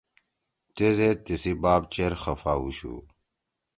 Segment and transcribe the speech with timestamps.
[0.75, 2.93] تیزید تیِسی باپ چیر خفا ہُوشُو